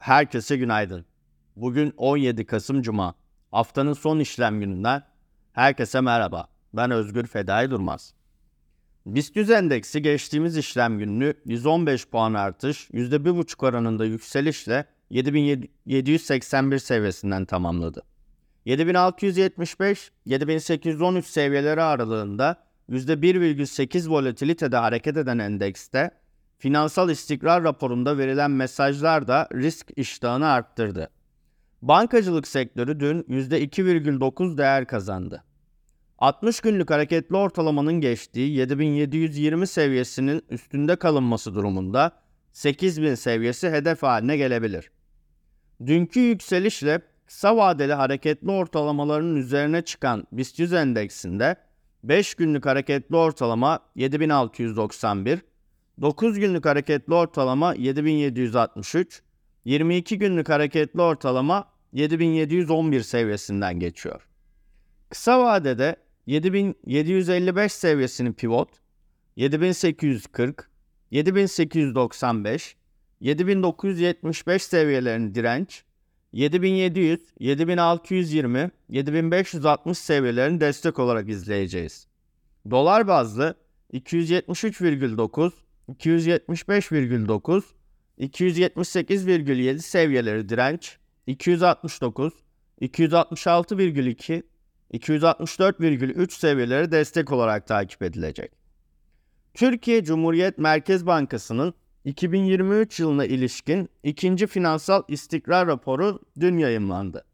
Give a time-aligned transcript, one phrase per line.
[0.00, 1.04] Herkese günaydın.
[1.56, 3.14] Bugün 17 Kasım Cuma.
[3.50, 5.02] Haftanın son işlem gününden
[5.52, 6.48] herkese merhaba.
[6.74, 8.14] Ben Özgür Fedai Durmaz.
[9.06, 18.02] BIST 100 endeksi geçtiğimiz işlem gününü 115 puan artış, %1,5 oranında yükselişle 7781 seviyesinden tamamladı.
[18.66, 26.10] 7675-7813 seviyeleri aralığında %1,8 volatilitede hareket eden endekste
[26.60, 31.10] finansal istikrar raporunda verilen mesajlar da risk iştahını arttırdı.
[31.82, 35.44] Bankacılık sektörü dün %2,9 değer kazandı.
[36.18, 42.12] 60 günlük hareketli ortalamanın geçtiği 7720 seviyesinin üstünde kalınması durumunda
[42.52, 44.90] 8000 seviyesi hedef haline gelebilir.
[45.86, 51.56] Dünkü yükselişle kısa vadeli hareketli ortalamaların üzerine çıkan BIST 100 endeksinde
[52.04, 55.40] 5 günlük hareketli ortalama 7691,
[56.00, 59.22] 9 günlük hareketli ortalama 7763,
[59.64, 64.28] 22 günlük hareketli ortalama 7711 seviyesinden geçiyor.
[65.10, 68.68] Kısa vadede 7755 seviyesini pivot,
[69.36, 70.68] 7840,
[71.10, 72.76] 7895,
[73.20, 75.84] 7975 seviyelerini direnç,
[76.32, 82.06] 7700, 7620, 7560 seviyelerini destek olarak izleyeceğiz.
[82.70, 83.54] Dolar bazlı
[83.92, 85.52] 273,9,
[85.90, 87.62] 275,9,
[88.18, 92.32] 278,7 seviyeleri direnç, 269,
[92.80, 94.42] 266,2,
[94.92, 98.52] 264,3 seviyeleri destek olarak takip edilecek.
[99.54, 107.24] Türkiye Cumhuriyet Merkez Bankası'nın 2023 yılına ilişkin ikinci finansal istikrar raporu dün yayımlandı.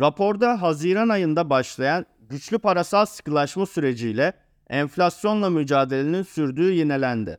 [0.00, 4.32] Raporda Haziran ayında başlayan güçlü parasal sıkılaşma süreciyle
[4.70, 7.38] enflasyonla mücadelenin sürdüğü yinelendi.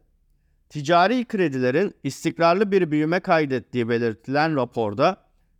[0.73, 5.17] Ticari kredilerin istikrarlı bir büyüme kaydettiği belirtilen raporda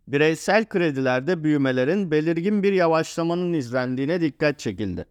[0.08, 5.06] bireysel kredilerde büyümelerin belirgin bir yavaşlamanın izlendiğine dikkat çekildi.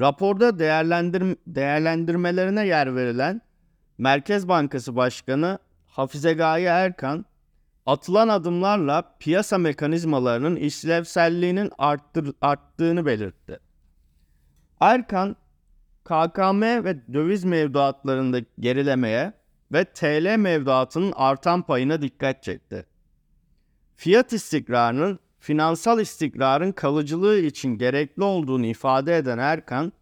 [0.00, 3.40] Raporda değerlendir değerlendirmelerine yer verilen
[3.98, 7.24] Merkez Bankası Başkanı Hafize Gaye Erkan,
[7.86, 13.60] atılan adımlarla piyasa mekanizmalarının işlevselliğinin arttır, arttığını belirtti.
[14.80, 15.36] Erkan,
[16.06, 19.32] KKM ve döviz mevduatlarında gerilemeye
[19.72, 22.86] ve TL mevduatının artan payına dikkat çekti.
[23.96, 29.92] Fiyat istikrarının finansal istikrarın kalıcılığı için gerekli olduğunu ifade eden Erkan,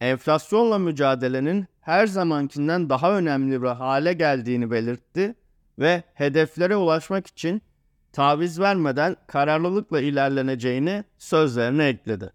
[0.00, 5.34] enflasyonla mücadelenin her zamankinden daha önemli bir hale geldiğini belirtti
[5.78, 7.62] ve hedeflere ulaşmak için
[8.12, 12.32] taviz vermeden kararlılıkla ilerleneceğini sözlerine ekledi.